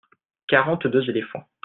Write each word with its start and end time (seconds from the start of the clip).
quarante 0.47 0.87
deux 0.87 1.07
éléphants. 1.11 1.47